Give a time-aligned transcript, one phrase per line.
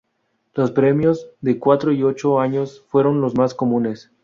[0.55, 4.09] Los premios de cuatro y ocho años fueron los más comunes.